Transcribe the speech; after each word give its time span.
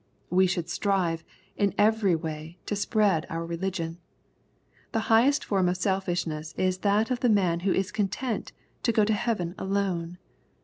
We 0.31 0.47
should 0.47 0.67
strive, 0.67 1.23
in 1.57 1.75
every 1.77 2.15
way, 2.15 2.57
to 2.65 2.75
spread 2.75 3.27
our 3.29 3.45
religion. 3.45 3.99
The 4.93 5.01
high 5.13 5.27
est 5.27 5.45
form 5.45 5.69
of 5.69 5.77
selfishness 5.77 6.55
is 6.57 6.79
that 6.79 7.11
of 7.11 7.19
the 7.19 7.29
man 7.29 7.59
who 7.59 7.71
is 7.71 7.91
content 7.91 8.51
to 8.81 8.91
go 8.91 9.05
to 9.05 9.13
heaven 9.13 9.53
alone. 9.59 10.17